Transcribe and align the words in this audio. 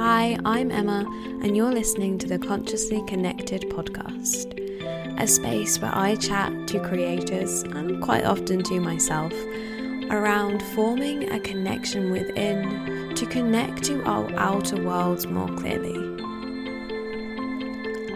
Hi, 0.00 0.38
I'm 0.44 0.70
Emma, 0.70 1.04
and 1.42 1.56
you're 1.56 1.72
listening 1.72 2.18
to 2.18 2.28
the 2.28 2.38
Consciously 2.38 3.02
Connected 3.08 3.62
podcast, 3.62 4.54
a 5.20 5.26
space 5.26 5.80
where 5.80 5.92
I 5.92 6.14
chat 6.14 6.68
to 6.68 6.78
creators 6.78 7.64
and 7.64 8.00
quite 8.00 8.24
often 8.24 8.62
to 8.62 8.78
myself 8.78 9.32
around 10.08 10.62
forming 10.76 11.28
a 11.32 11.40
connection 11.40 12.12
within 12.12 13.12
to 13.16 13.26
connect 13.26 13.82
to 13.86 14.00
our 14.04 14.32
outer 14.36 14.80
worlds 14.80 15.26
more 15.26 15.48
clearly. 15.56 15.98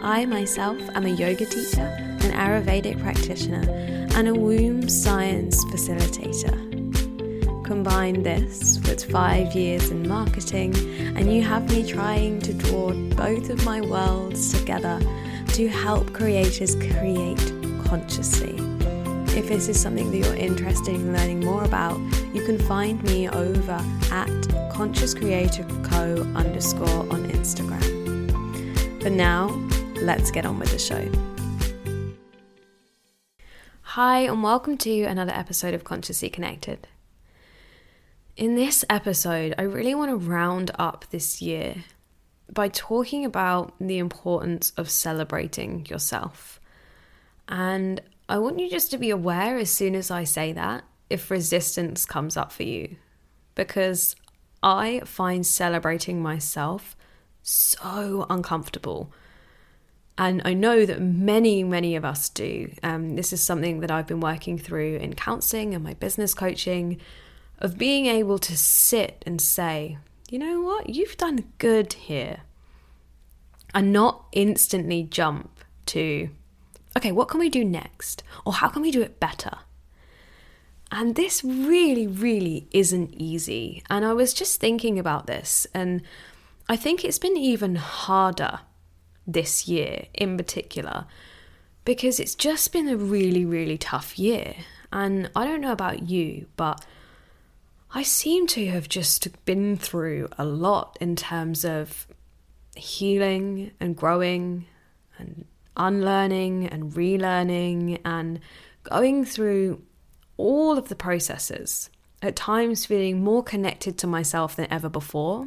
I 0.00 0.26
myself 0.26 0.78
am 0.94 1.06
a 1.06 1.08
yoga 1.08 1.44
teacher, 1.44 1.92
an 2.20 2.30
Ayurvedic 2.30 3.00
practitioner, 3.00 3.68
and 4.14 4.28
a 4.28 4.34
womb 4.34 4.88
science 4.88 5.64
facilitator. 5.64 6.73
Combine 7.64 8.22
this 8.22 8.78
with 8.80 9.10
five 9.10 9.54
years 9.54 9.90
in 9.90 10.06
marketing, 10.06 10.76
and 11.16 11.32
you 11.32 11.40
have 11.40 11.66
me 11.70 11.88
trying 11.88 12.38
to 12.42 12.52
draw 12.52 12.92
both 13.16 13.48
of 13.48 13.64
my 13.64 13.80
worlds 13.80 14.52
together 14.52 15.00
to 15.48 15.68
help 15.68 16.12
creators 16.12 16.74
create 16.74 17.40
consciously. 17.86 18.54
If 19.34 19.48
this 19.48 19.68
is 19.68 19.80
something 19.80 20.10
that 20.10 20.18
you're 20.18 20.36
interested 20.36 20.94
in 20.94 21.14
learning 21.14 21.40
more 21.40 21.64
about, 21.64 21.98
you 22.34 22.44
can 22.44 22.58
find 22.58 23.02
me 23.04 23.30
over 23.30 23.80
at 24.10 24.70
Conscious 24.70 25.14
Creator 25.14 25.66
Co 25.84 26.16
underscore 26.36 27.10
on 27.10 27.30
Instagram. 27.30 29.02
But 29.02 29.12
now, 29.12 29.48
let's 30.02 30.30
get 30.30 30.44
on 30.44 30.58
with 30.58 30.70
the 30.70 30.78
show. 30.78 31.10
Hi, 33.80 34.18
and 34.20 34.42
welcome 34.42 34.76
to 34.78 35.02
another 35.04 35.32
episode 35.32 35.72
of 35.72 35.82
Consciously 35.82 36.28
Connected. 36.28 36.88
In 38.36 38.56
this 38.56 38.84
episode, 38.90 39.54
I 39.58 39.62
really 39.62 39.94
want 39.94 40.10
to 40.10 40.16
round 40.16 40.72
up 40.76 41.04
this 41.10 41.40
year 41.40 41.84
by 42.52 42.66
talking 42.66 43.24
about 43.24 43.72
the 43.78 43.98
importance 43.98 44.72
of 44.76 44.90
celebrating 44.90 45.86
yourself. 45.86 46.60
And 47.46 48.00
I 48.28 48.38
want 48.38 48.58
you 48.58 48.68
just 48.68 48.90
to 48.90 48.98
be 48.98 49.10
aware 49.10 49.56
as 49.56 49.70
soon 49.70 49.94
as 49.94 50.10
I 50.10 50.24
say 50.24 50.52
that 50.52 50.82
if 51.08 51.30
resistance 51.30 52.04
comes 52.04 52.36
up 52.36 52.50
for 52.50 52.64
you, 52.64 52.96
because 53.54 54.16
I 54.64 55.02
find 55.04 55.46
celebrating 55.46 56.20
myself 56.20 56.96
so 57.40 58.26
uncomfortable. 58.28 59.12
And 60.18 60.42
I 60.44 60.54
know 60.54 60.84
that 60.86 61.00
many, 61.00 61.62
many 61.62 61.94
of 61.94 62.04
us 62.04 62.28
do. 62.30 62.72
Um, 62.82 63.14
this 63.14 63.32
is 63.32 63.44
something 63.44 63.78
that 63.78 63.92
I've 63.92 64.08
been 64.08 64.20
working 64.20 64.58
through 64.58 64.96
in 64.96 65.14
counseling 65.14 65.72
and 65.72 65.84
my 65.84 65.94
business 65.94 66.34
coaching 66.34 67.00
of 67.64 67.78
being 67.78 68.04
able 68.04 68.38
to 68.38 68.54
sit 68.58 69.22
and 69.26 69.40
say, 69.40 69.96
you 70.30 70.38
know 70.38 70.60
what, 70.60 70.90
you've 70.90 71.16
done 71.16 71.50
good 71.56 71.94
here. 71.94 72.40
And 73.74 73.90
not 73.90 74.26
instantly 74.32 75.02
jump 75.02 75.64
to, 75.86 76.28
okay, 76.94 77.10
what 77.10 77.28
can 77.28 77.40
we 77.40 77.48
do 77.48 77.64
next? 77.64 78.22
Or 78.44 78.52
how 78.52 78.68
can 78.68 78.82
we 78.82 78.90
do 78.90 79.00
it 79.00 79.18
better? 79.18 79.60
And 80.92 81.14
this 81.16 81.42
really, 81.42 82.06
really 82.06 82.68
isn't 82.70 83.14
easy. 83.14 83.82
And 83.88 84.04
I 84.04 84.12
was 84.12 84.34
just 84.34 84.60
thinking 84.60 84.98
about 84.98 85.26
this, 85.26 85.66
and 85.72 86.02
I 86.68 86.76
think 86.76 87.02
it's 87.02 87.18
been 87.18 87.38
even 87.38 87.76
harder 87.76 88.60
this 89.26 89.66
year 89.66 90.04
in 90.12 90.36
particular 90.36 91.06
because 91.86 92.20
it's 92.20 92.34
just 92.34 92.72
been 92.72 92.88
a 92.88 92.96
really, 92.96 93.46
really 93.46 93.78
tough 93.78 94.18
year. 94.18 94.54
And 94.92 95.30
I 95.34 95.46
don't 95.46 95.62
know 95.62 95.72
about 95.72 96.08
you, 96.08 96.46
but 96.56 96.84
I 97.96 98.02
seem 98.02 98.48
to 98.48 98.66
have 98.66 98.88
just 98.88 99.44
been 99.44 99.76
through 99.76 100.28
a 100.36 100.44
lot 100.44 100.98
in 101.00 101.14
terms 101.14 101.64
of 101.64 102.08
healing 102.74 103.70
and 103.78 103.96
growing 103.96 104.66
and 105.16 105.44
unlearning 105.76 106.66
and 106.66 106.92
relearning 106.92 108.00
and 108.04 108.40
going 108.82 109.24
through 109.24 109.80
all 110.36 110.76
of 110.76 110.88
the 110.88 110.96
processes, 110.96 111.88
at 112.20 112.34
times 112.34 112.84
feeling 112.84 113.22
more 113.22 113.44
connected 113.44 113.96
to 113.98 114.08
myself 114.08 114.56
than 114.56 114.66
ever 114.72 114.88
before, 114.88 115.46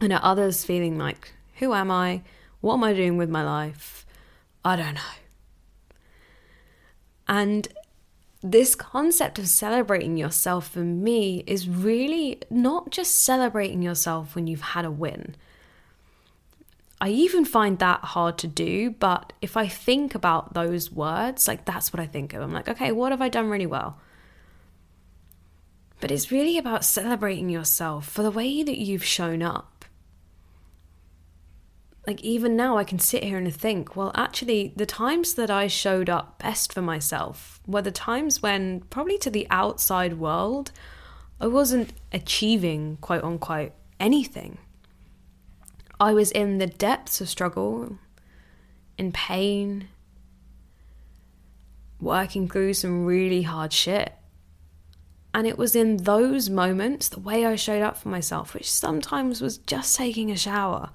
and 0.00 0.12
at 0.12 0.22
others 0.22 0.64
feeling 0.64 0.96
like, 0.96 1.32
who 1.56 1.74
am 1.74 1.90
I? 1.90 2.22
What 2.60 2.74
am 2.74 2.84
I 2.84 2.92
doing 2.92 3.16
with 3.16 3.28
my 3.28 3.42
life? 3.42 4.06
I 4.64 4.76
don't 4.76 4.94
know. 4.94 5.00
And 7.26 7.66
this 8.44 8.74
concept 8.74 9.38
of 9.38 9.48
celebrating 9.48 10.18
yourself 10.18 10.68
for 10.68 10.80
me 10.80 11.42
is 11.46 11.66
really 11.66 12.38
not 12.50 12.90
just 12.90 13.16
celebrating 13.16 13.80
yourself 13.80 14.34
when 14.34 14.46
you've 14.46 14.60
had 14.60 14.84
a 14.84 14.90
win. 14.90 15.34
I 17.00 17.08
even 17.08 17.46
find 17.46 17.78
that 17.78 18.00
hard 18.00 18.36
to 18.38 18.46
do, 18.46 18.90
but 18.90 19.32
if 19.40 19.56
I 19.56 19.66
think 19.66 20.14
about 20.14 20.52
those 20.52 20.92
words, 20.92 21.48
like 21.48 21.64
that's 21.64 21.90
what 21.90 22.00
I 22.00 22.06
think 22.06 22.34
of. 22.34 22.42
I'm 22.42 22.52
like, 22.52 22.68
okay, 22.68 22.92
what 22.92 23.12
have 23.12 23.22
I 23.22 23.30
done 23.30 23.48
really 23.48 23.66
well? 23.66 23.98
But 26.00 26.10
it's 26.10 26.30
really 26.30 26.58
about 26.58 26.84
celebrating 26.84 27.48
yourself 27.48 28.06
for 28.06 28.22
the 28.22 28.30
way 28.30 28.62
that 28.62 28.78
you've 28.78 29.04
shown 29.04 29.42
up 29.42 29.73
like 32.06 32.20
even 32.22 32.56
now 32.56 32.76
I 32.76 32.84
can 32.84 32.98
sit 32.98 33.24
here 33.24 33.38
and 33.38 33.54
think, 33.54 33.96
well, 33.96 34.12
actually, 34.14 34.72
the 34.76 34.86
times 34.86 35.34
that 35.34 35.50
I 35.50 35.68
showed 35.68 36.10
up 36.10 36.38
best 36.38 36.72
for 36.72 36.82
myself 36.82 37.60
were 37.66 37.82
the 37.82 37.90
times 37.90 38.42
when, 38.42 38.80
probably 38.90 39.16
to 39.18 39.30
the 39.30 39.46
outside 39.50 40.18
world, 40.18 40.70
I 41.40 41.46
wasn't 41.46 41.92
achieving, 42.12 42.98
quote 43.00 43.24
unquote, 43.24 43.72
anything. 43.98 44.58
I 45.98 46.12
was 46.12 46.30
in 46.30 46.58
the 46.58 46.66
depths 46.66 47.20
of 47.20 47.28
struggle, 47.28 47.98
in 48.98 49.10
pain, 49.12 49.88
working 52.00 52.48
through 52.48 52.74
some 52.74 53.06
really 53.06 53.42
hard 53.42 53.72
shit. 53.72 54.12
And 55.32 55.46
it 55.46 55.56
was 55.56 55.74
in 55.74 55.98
those 55.98 56.50
moments, 56.50 57.08
the 57.08 57.18
way 57.18 57.46
I 57.46 57.56
showed 57.56 57.82
up 57.82 57.96
for 57.96 58.08
myself, 58.08 58.52
which 58.52 58.70
sometimes 58.70 59.40
was 59.40 59.58
just 59.58 59.96
taking 59.96 60.30
a 60.30 60.36
shower 60.36 60.90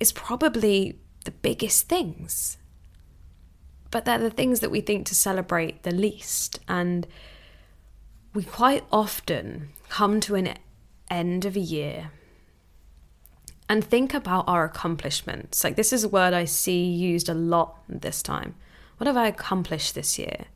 is 0.00 0.12
probably 0.12 0.98
the 1.24 1.30
biggest 1.30 1.88
things. 1.88 2.56
But 3.90 4.04
they're 4.04 4.18
the 4.18 4.30
things 4.30 4.60
that 4.60 4.70
we 4.70 4.80
think 4.80 5.06
to 5.06 5.14
celebrate 5.14 5.82
the 5.82 5.90
least. 5.92 6.60
And 6.66 7.06
we 8.34 8.42
quite 8.42 8.84
often 8.90 9.68
come 9.88 10.20
to 10.20 10.34
an 10.34 10.54
end 11.10 11.44
of 11.44 11.56
a 11.56 11.60
year 11.60 12.12
and 13.68 13.84
think 13.84 14.14
about 14.14 14.44
our 14.48 14.64
accomplishments. 14.64 15.62
Like, 15.62 15.76
this 15.76 15.92
is 15.92 16.04
a 16.04 16.08
word 16.08 16.32
I 16.32 16.44
see 16.44 16.84
used 16.84 17.28
a 17.28 17.34
lot 17.34 17.76
this 17.88 18.22
time. 18.22 18.54
What 18.96 19.06
have 19.06 19.16
I 19.16 19.28
accomplished 19.28 19.94
this 19.94 20.18
year? 20.18 20.46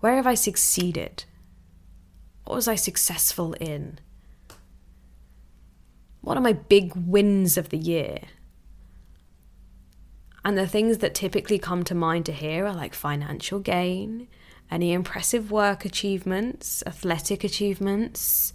Where 0.00 0.16
have 0.16 0.26
I 0.26 0.34
succeeded? 0.34 1.24
What 2.44 2.56
was 2.56 2.68
I 2.68 2.74
successful 2.74 3.54
in? 3.54 3.98
What 6.24 6.38
are 6.38 6.40
my 6.40 6.54
big 6.54 6.94
wins 6.96 7.58
of 7.58 7.68
the 7.68 7.76
year? 7.76 8.18
And 10.42 10.56
the 10.56 10.66
things 10.66 10.98
that 10.98 11.14
typically 11.14 11.58
come 11.58 11.84
to 11.84 11.94
mind 11.94 12.24
to 12.26 12.32
hear 12.32 12.66
are 12.66 12.74
like 12.74 12.94
financial 12.94 13.60
gain, 13.60 14.28
any 14.70 14.94
impressive 14.94 15.50
work 15.50 15.84
achievements, 15.84 16.82
athletic 16.86 17.44
achievements, 17.44 18.54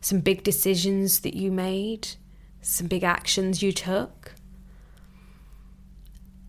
some 0.00 0.20
big 0.20 0.42
decisions 0.42 1.20
that 1.20 1.34
you 1.34 1.52
made, 1.52 2.08
some 2.62 2.86
big 2.86 3.04
actions 3.04 3.62
you 3.62 3.72
took. 3.72 4.32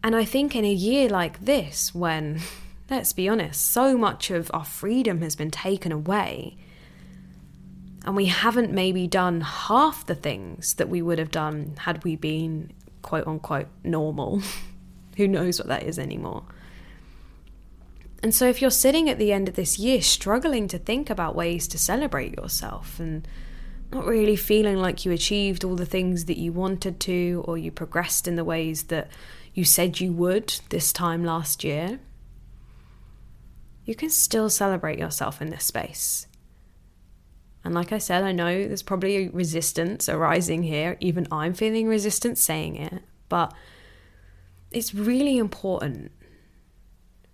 And 0.01 0.15
I 0.15 0.23
think 0.23 0.55
in 0.55 0.63
a 0.63 0.73
year 0.73 1.09
like 1.09 1.41
this, 1.41 1.93
when, 1.93 2.39
let's 2.89 3.11
be 3.11 3.27
honest, 3.27 3.67
so 3.67 3.97
much 3.97 4.31
of 4.31 4.49
our 4.53 4.65
freedom 4.65 5.21
has 5.21 5.35
been 5.35 5.51
taken 5.51 5.91
away, 5.91 6.55
and 8.03 8.15
we 8.15 8.25
haven't 8.25 8.71
maybe 8.71 9.07
done 9.07 9.41
half 9.41 10.05
the 10.05 10.15
things 10.15 10.73
that 10.75 10.89
we 10.89 11.01
would 11.01 11.19
have 11.19 11.31
done 11.31 11.75
had 11.79 12.03
we 12.03 12.15
been 12.15 12.71
quote 13.01 13.27
unquote 13.27 13.67
normal. 13.83 14.41
Who 15.17 15.27
knows 15.27 15.59
what 15.59 15.67
that 15.67 15.83
is 15.83 15.99
anymore? 15.99 16.43
And 18.21 18.33
so, 18.33 18.47
if 18.47 18.61
you're 18.61 18.71
sitting 18.71 19.09
at 19.09 19.19
the 19.19 19.31
end 19.31 19.49
of 19.49 19.55
this 19.55 19.77
year 19.77 20.01
struggling 20.01 20.67
to 20.69 20.79
think 20.79 21.09
about 21.09 21.35
ways 21.35 21.67
to 21.67 21.77
celebrate 21.77 22.37
yourself 22.37 22.99
and 22.99 23.27
not 23.91 24.05
really 24.05 24.35
feeling 24.35 24.77
like 24.77 25.05
you 25.05 25.11
achieved 25.11 25.63
all 25.63 25.75
the 25.75 25.85
things 25.85 26.25
that 26.25 26.37
you 26.37 26.51
wanted 26.51 26.99
to 27.01 27.43
or 27.47 27.57
you 27.57 27.69
progressed 27.69 28.27
in 28.27 28.35
the 28.35 28.43
ways 28.43 28.83
that 28.83 29.09
you 29.53 29.63
said 29.63 29.99
you 29.99 30.11
would 30.11 30.59
this 30.69 30.91
time 30.91 31.23
last 31.23 31.63
year, 31.63 31.99
you 33.85 33.93
can 33.93 34.09
still 34.09 34.49
celebrate 34.49 34.97
yourself 34.97 35.41
in 35.41 35.49
this 35.49 35.65
space. 35.65 36.25
And 37.63 37.73
like 37.73 37.91
I 37.93 37.97
said, 37.97 38.23
I 38.23 38.33
know 38.33 38.67
there's 38.67 38.83
probably 38.83 39.15
a 39.15 39.29
resistance 39.29 40.09
arising 40.09 40.63
here. 40.63 40.97
Even 40.99 41.27
I'm 41.31 41.53
feeling 41.53 41.87
resistance 41.87 42.41
saying 42.41 42.75
it. 42.75 43.03
But 43.29 43.53
it's 44.71 44.93
really 44.93 45.37
important 45.37 46.11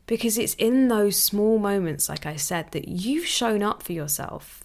because 0.06 0.38
it's 0.38 0.54
in 0.56 0.88
those 0.88 1.16
small 1.18 1.58
moments, 1.60 2.10
like 2.10 2.26
I 2.26 2.36
said, 2.36 2.72
that 2.72 2.88
you've 2.88 3.26
shown 3.26 3.64
up 3.64 3.82
for 3.82 3.94
yourself. 3.94 4.64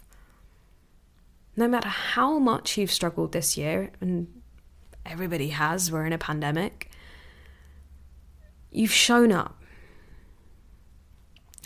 no 1.56 1.68
matter 1.68 1.88
how 1.88 2.38
much 2.38 2.76
you've 2.76 2.90
struggled 2.92 3.32
this 3.32 3.56
year, 3.56 3.90
and 4.00 4.28
everybody 5.06 5.48
has, 5.48 5.90
we're 5.90 6.06
in 6.06 6.12
a 6.12 6.18
pandemic, 6.18 6.90
you've 8.70 8.92
shown 8.92 9.30
up. 9.30 9.60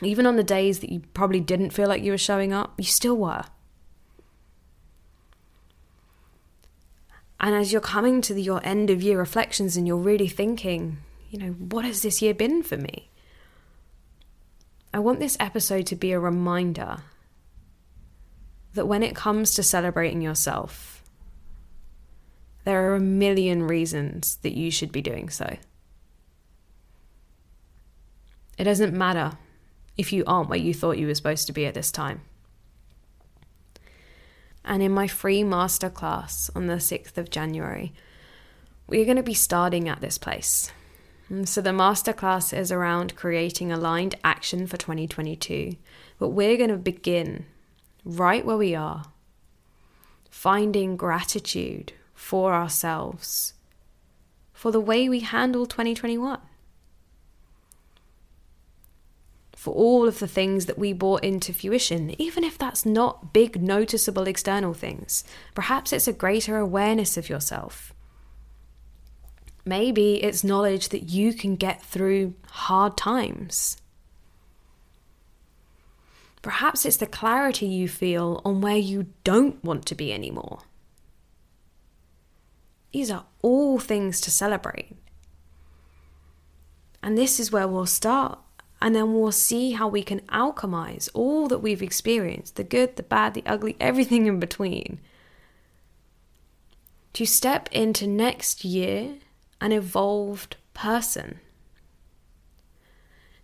Even 0.03 0.27
on 0.27 0.37
the 0.37 0.45
days 0.45 0.81
that 0.81 0.93
you 0.93 1.01
probably 1.15 1.41
didn't 1.41 1.71
feel 1.71 1.89
like 1.89 2.03
you 2.03 2.13
were 2.13 2.19
showing 2.19 2.53
up, 2.53 2.75
you 2.79 2.85
still 2.85 3.17
were. 3.17 3.45
And 7.41 7.55
as 7.55 7.73
you're 7.73 7.81
coming 7.81 8.21
to 8.23 8.35
the, 8.35 8.43
your 8.43 8.61
end 8.65 8.91
of 8.91 9.03
year 9.03 9.19
reflections 9.19 9.77
and 9.77 9.87
you're 9.87 9.97
really 9.97 10.29
thinking, 10.29 10.99
you 11.31 11.39
know, 11.39 11.51
what 11.53 11.85
has 11.85 12.03
this 12.03 12.21
year 12.21 12.35
been 12.35 12.63
for 12.63 12.77
me? 12.77 13.11
I 14.93 14.99
want 14.99 15.21
this 15.21 15.37
episode 15.39 15.87
to 15.87 15.97
be 15.97 16.13
a 16.13 16.19
reminder 16.19 16.99
that 18.75 18.87
when 18.87 19.03
it 19.03 19.15
comes 19.15 19.55
to 19.55 19.63
celebrating 19.63 20.21
yourself, 20.21 21.03
there 22.65 22.91
are 22.91 22.97
a 22.97 23.01
million 23.01 23.63
reasons 23.63 24.37
that 24.43 24.57
you 24.57 24.71
should 24.71 24.93
be 24.93 25.03
doing 25.03 25.31
so. 25.31 25.57
It 28.59 28.65
doesn't 28.65 28.93
matter 28.93 29.39
if 29.97 30.13
you 30.13 30.25
aren't 30.27 30.49
where 30.49 30.59
you 30.59 30.75
thought 30.75 30.99
you 30.99 31.07
were 31.07 31.15
supposed 31.15 31.47
to 31.47 31.53
be 31.53 31.67
at 31.67 31.75
this 31.75 31.93
time. 31.93 32.23
And 34.69 34.83
in 34.83 34.93
my 34.93 35.09
free 35.09 35.43
masterclass 35.43 36.51
on 36.55 36.67
the 36.67 36.75
6th 36.75 37.17
of 37.17 37.31
January, 37.31 37.95
we're 38.87 39.07
going 39.07 39.17
to 39.17 39.23
be 39.23 39.33
starting 39.33 39.89
at 39.89 40.03
this 40.03 40.19
place. 40.19 40.71
And 41.31 41.49
so 41.49 41.63
the 41.63 41.71
masterclass 41.71 42.57
is 42.57 42.71
around 42.71 43.17
creating 43.17 43.73
aligned 43.73 44.17
action 44.23 44.67
for 44.67 44.77
2022, 44.77 45.77
but 46.19 46.29
we're 46.29 46.59
going 46.59 46.69
to 46.69 46.77
begin 46.77 47.47
right 48.05 48.45
where 48.45 48.59
we 48.59 48.75
are, 48.75 49.07
finding 50.31 50.99
gratitude 50.99 51.95
for 52.15 52.53
ourselves, 52.53 53.55
for 54.53 54.71
the 54.71 54.81
way 54.81 55.09
we 55.09 55.21
handle 55.21 55.65
2021, 55.65 56.41
for 59.59 59.75
all 59.75 60.07
of 60.07 60.21
the 60.21 60.29
things 60.29 60.67
that 60.67 60.79
we 60.79 60.93
brought 60.93 61.25
into 61.25 61.53
fruition, 61.53 62.15
even 62.17 62.45
if 62.45 62.57
that's 62.57 62.87
not 62.87 63.33
big, 63.33 63.61
noticeable 63.61 64.29
external 64.29 64.73
things. 64.73 65.25
Perhaps 65.53 65.93
it's 65.93 66.07
a 66.07 66.13
greater 66.13 66.59
awareness 66.59 67.17
of 67.17 67.29
yourself. 67.29 67.93
Maybe 69.65 70.23
it's 70.23 70.45
knowledge 70.45 70.91
that 70.91 71.11
you 71.11 71.35
can 71.35 71.57
get 71.57 71.83
through 71.83 72.35
hard 72.51 72.97
times. 72.97 73.79
Perhaps 76.41 76.87
it's 76.87 76.99
the 76.99 77.07
clarity 77.09 77.67
you 77.67 77.89
feel 77.89 78.41
on 78.45 78.61
where 78.61 78.77
you 78.77 79.07
don't 79.25 79.63
want 79.65 79.87
to 79.87 79.97
be 79.97 80.13
anymore. 80.13 80.61
These 82.93 83.11
are 83.11 83.27
all 83.43 83.81
things 83.81 84.21
to 84.21 84.31
celebrate. 84.31 84.97
And 87.03 87.19
this 87.19 87.41
is 87.41 87.51
where 87.51 87.67
we'll 87.67 87.87
start. 87.87 88.39
And 88.81 88.95
then 88.95 89.15
we'll 89.15 89.33
see 89.33 89.73
how 89.73 89.89
we 89.89 90.03
can 90.03 90.21
alchemize 90.29 91.09
all 91.13 91.49
that 91.49 91.59
we've 91.59 91.83
experienced 91.83 92.57
the 92.57 92.65
good, 92.65 92.97
the 92.97 93.03
bad, 93.03 93.35
the 93.35 93.43
ugly, 93.45 93.77
everything 93.81 94.27
in 94.27 94.39
between 94.39 95.01
to 97.15 97.27
step 97.27 97.69
into 97.73 98.07
next 98.07 98.65
year 98.65 99.17
an 99.61 99.73
evolved 99.73 100.57
person 100.75 101.41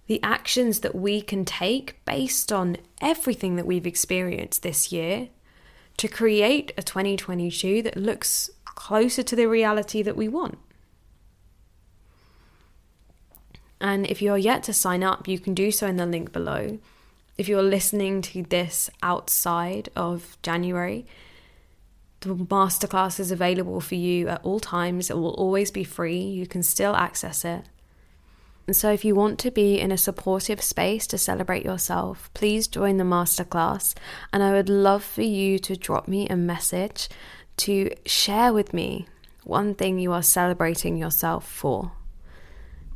the 0.06 0.22
actions 0.22 0.80
that 0.80 0.94
we 0.94 1.20
can 1.20 1.44
take 1.44 2.04
based 2.04 2.52
on 2.52 2.76
everything 3.00 3.56
that 3.56 3.66
we've 3.66 3.86
experienced 3.86 4.62
this 4.62 4.92
year 4.92 5.28
to 5.96 6.08
create 6.08 6.72
a 6.76 6.82
2022 6.82 7.82
that 7.82 7.96
looks 7.96 8.50
closer 8.64 9.22
to 9.22 9.36
the 9.36 9.48
reality 9.48 10.02
that 10.02 10.16
we 10.16 10.28
want. 10.28 10.58
And 13.80 14.06
if 14.06 14.22
you're 14.22 14.38
yet 14.38 14.62
to 14.64 14.72
sign 14.72 15.02
up, 15.02 15.28
you 15.28 15.38
can 15.38 15.54
do 15.54 15.70
so 15.70 15.86
in 15.86 15.96
the 15.96 16.06
link 16.06 16.32
below. 16.32 16.78
If 17.36 17.48
you're 17.48 17.62
listening 17.62 18.22
to 18.22 18.42
this 18.44 18.88
outside 19.02 19.88
of 19.96 20.38
January, 20.42 21.06
the 22.20 22.34
masterclass 22.34 23.20
is 23.20 23.30
available 23.30 23.80
for 23.80 23.96
you 23.96 24.28
at 24.28 24.42
all 24.44 24.60
times. 24.60 25.10
It 25.10 25.16
will 25.16 25.34
always 25.34 25.70
be 25.70 25.84
free. 25.84 26.20
You 26.20 26.46
can 26.46 26.62
still 26.62 26.94
access 26.94 27.44
it. 27.44 27.64
And 28.66 28.74
so, 28.74 28.90
if 28.90 29.04
you 29.04 29.14
want 29.14 29.38
to 29.40 29.50
be 29.50 29.78
in 29.78 29.92
a 29.92 29.98
supportive 29.98 30.62
space 30.62 31.06
to 31.08 31.18
celebrate 31.18 31.66
yourself, 31.66 32.30
please 32.32 32.66
join 32.66 32.96
the 32.96 33.04
masterclass. 33.04 33.94
And 34.32 34.42
I 34.42 34.52
would 34.52 34.70
love 34.70 35.04
for 35.04 35.22
you 35.22 35.58
to 35.58 35.76
drop 35.76 36.08
me 36.08 36.28
a 36.28 36.36
message 36.36 37.10
to 37.58 37.90
share 38.06 38.54
with 38.54 38.72
me 38.72 39.06
one 39.44 39.74
thing 39.74 39.98
you 39.98 40.12
are 40.12 40.22
celebrating 40.22 40.96
yourself 40.96 41.46
for. 41.46 41.92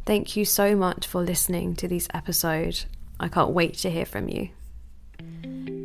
Thank 0.08 0.36
you 0.36 0.46
so 0.46 0.74
much 0.74 1.06
for 1.06 1.20
listening 1.20 1.76
to 1.76 1.86
this 1.86 2.08
episode. 2.14 2.82
I 3.20 3.28
can't 3.28 3.50
wait 3.50 3.74
to 3.80 3.90
hear 3.90 4.06
from 4.06 4.30
you. 4.30 4.48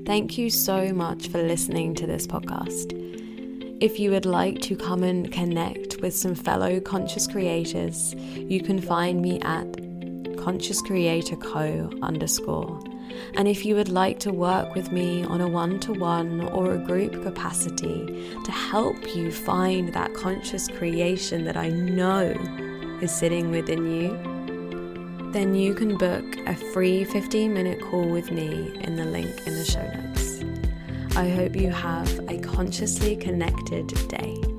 Thank 0.06 0.38
you 0.38 0.50
so 0.50 0.94
much 0.94 1.28
for 1.28 1.44
listening 1.44 1.94
to 1.96 2.08
this 2.08 2.26
podcast. 2.26 2.94
If 3.82 4.00
you 4.00 4.12
would 4.12 4.26
like 4.26 4.62
to 4.62 4.78
come 4.78 5.04
and 5.04 5.30
connect 5.30 5.98
with 5.98 6.16
some 6.16 6.36
fellow 6.36 6.80
conscious 6.80 7.28
creators, 7.28 8.14
you 8.14 8.64
can 8.64 8.80
find 8.80 9.22
me 9.22 9.42
at 9.42 9.68
Conscious 10.38 10.82
Creator 10.82 11.36
Co 11.36 11.90
underscore. 12.02 12.82
And 13.34 13.50
if 13.50 13.66
you 13.66 13.76
would 13.76 13.90
like 13.90 14.20
to 14.20 14.32
work 14.32 14.74
with 14.74 14.90
me 14.94 15.26
on 15.26 15.42
a 15.42 15.50
one 15.50 15.82
to 15.82 15.92
one 15.92 16.48
or 16.48 16.72
a 16.72 16.78
group 16.78 17.22
capacity 17.24 18.34
to 18.46 18.52
help 18.54 19.18
you 19.18 19.34
find 19.34 19.94
that 19.94 20.14
conscious 20.14 20.70
creation 20.70 21.44
that 21.44 21.58
I 21.58 21.72
know 21.72 22.34
is 23.04 23.12
sitting 23.12 23.52
within 23.52 23.86
you, 23.86 24.18
then 25.34 25.54
you 25.54 25.74
can 25.74 25.98
book 25.98 26.38
a 26.48 26.56
free 26.56 27.04
15 27.04 27.54
minute 27.54 27.82
call 27.82 28.08
with 28.08 28.32
me 28.32 28.80
in 28.82 28.96
the 28.96 29.04
link 29.04 29.46
in 29.46 29.54
the 29.54 29.66
show 29.66 29.86
notes. 29.92 30.42
I 31.18 31.28
hope 31.30 31.56
you 31.56 31.70
have 31.70 32.10
a 32.30 32.40
consciously 32.40 33.18
connected 33.18 33.88
day. 34.08 34.53